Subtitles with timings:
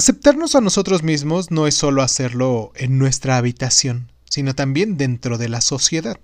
[0.00, 5.50] Aceptarnos a nosotros mismos no es solo hacerlo en nuestra habitación, sino también dentro de
[5.50, 6.18] la sociedad.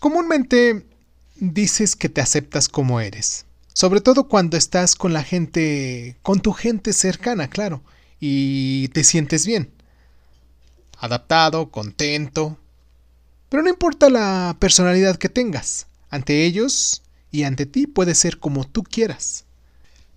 [0.00, 0.84] Comúnmente
[1.36, 6.52] dices que te aceptas como eres, sobre todo cuando estás con la gente, con tu
[6.52, 7.80] gente cercana, claro,
[8.18, 9.70] y te sientes bien.
[10.98, 12.58] Adaptado, contento.
[13.50, 18.64] Pero no importa la personalidad que tengas, ante ellos y ante ti puede ser como
[18.64, 19.44] tú quieras.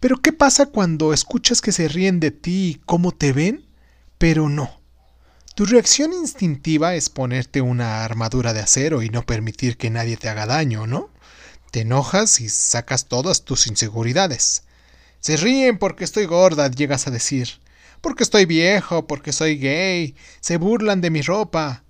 [0.05, 3.65] Pero ¿qué pasa cuando escuchas que se ríen de ti y cómo te ven?
[4.19, 4.79] Pero no.
[5.55, 10.29] Tu reacción instintiva es ponerte una armadura de acero y no permitir que nadie te
[10.29, 11.09] haga daño, ¿no?
[11.71, 14.61] Te enojas y sacas todas tus inseguridades.
[15.21, 17.49] Se ríen porque estoy gorda, llegas a decir.
[18.01, 20.13] Porque estoy viejo, porque soy gay.
[20.39, 21.83] Se burlan de mi ropa,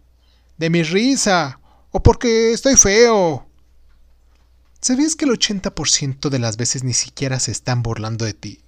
[0.56, 1.60] de mi risa,
[1.92, 3.45] o porque estoy feo,
[4.86, 8.60] ¿Sabías que el 80% de las veces ni siquiera se están burlando de ti?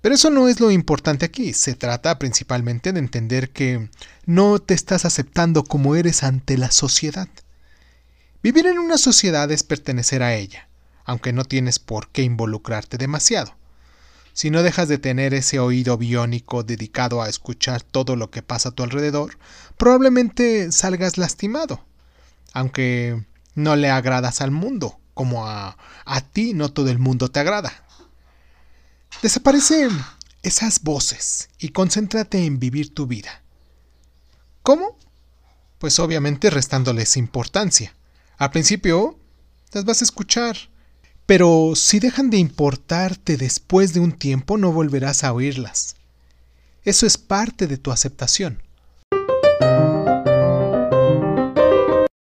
[0.00, 3.88] Pero eso no es lo importante aquí, se trata principalmente de entender que
[4.26, 7.28] no te estás aceptando como eres ante la sociedad.
[8.42, 10.68] Vivir en una sociedad es pertenecer a ella,
[11.04, 13.54] aunque no tienes por qué involucrarte demasiado.
[14.32, 18.70] Si no dejas de tener ese oído biónico dedicado a escuchar todo lo que pasa
[18.70, 19.38] a tu alrededor,
[19.76, 21.84] probablemente salgas lastimado.
[22.52, 23.22] Aunque
[23.54, 27.72] no le agradas al mundo, como a, a ti no todo el mundo te agrada.
[29.22, 29.90] Desaparecen
[30.42, 33.42] esas voces y concéntrate en vivir tu vida.
[34.62, 34.98] ¿Cómo?
[35.78, 37.94] Pues obviamente restándoles importancia.
[38.36, 39.18] Al principio
[39.72, 40.56] las vas a escuchar,
[41.26, 45.96] pero si dejan de importarte después de un tiempo no volverás a oírlas.
[46.84, 48.62] Eso es parte de tu aceptación.